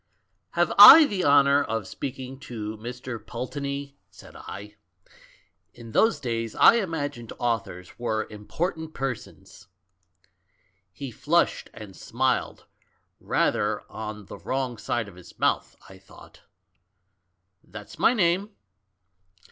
[0.53, 3.23] "'Have I the honour of speaking to Mr.
[3.23, 4.73] Pul teney?' said I.
[5.75, 9.67] In those days I imagined authors were important persons.
[10.91, 12.65] "He flushed, and smiled—
[13.19, 16.41] rather on the wrong side of his mouth, I thought.
[17.63, 18.49] 'That's my name.'